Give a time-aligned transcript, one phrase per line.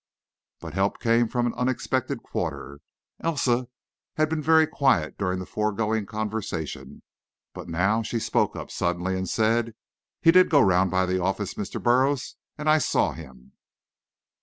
[0.61, 2.79] But help came from an unexpected quarter.
[3.19, 3.67] Elsa
[4.15, 7.03] had been very quiet during the foregoing conversation,
[7.53, 9.75] but now she spoke up suddenly, and said:
[10.19, 11.79] "He did go round by the office, Mr.
[11.79, 13.51] Burroughs, and I saw him."